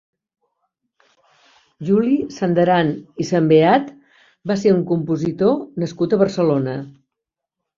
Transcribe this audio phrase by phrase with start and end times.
[1.89, 2.89] Juli Sandaran
[3.25, 3.93] i Sambeat
[4.53, 6.79] va ser un compositor nascut a Barcelona.